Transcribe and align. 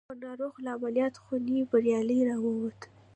خو 0.09 0.13
ناروغ 0.25 0.53
له 0.65 0.69
عملیات 0.77 1.15
خونې 1.23 1.59
بریالی 1.71 2.19
را 2.27 2.35
وووت 2.43 2.79